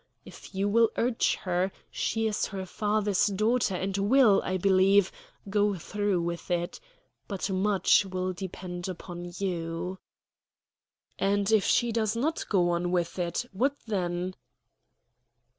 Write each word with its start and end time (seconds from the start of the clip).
If 0.25 0.55
you 0.55 0.67
will 0.67 0.89
urge 0.97 1.35
her, 1.43 1.71
she 1.91 2.25
is 2.25 2.47
her 2.47 2.65
father's 2.65 3.27
daughter, 3.27 3.75
and 3.75 3.95
will, 3.95 4.41
I 4.43 4.57
believe, 4.57 5.11
go 5.47 5.75
through 5.75 6.23
with 6.23 6.49
it. 6.49 6.79
But 7.27 7.51
much 7.51 8.07
will 8.07 8.33
depend 8.33 8.89
upon 8.89 9.31
you." 9.37 9.99
"And 11.19 11.51
if 11.51 11.65
she 11.65 11.91
does 11.91 12.15
not 12.15 12.47
go 12.49 12.71
on 12.71 12.89
with 12.89 13.19
it 13.19 13.45
what 13.51 13.75
then?" 13.85 14.33